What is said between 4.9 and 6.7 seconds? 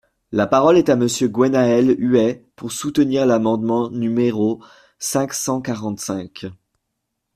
cinq cent quarante-cinq.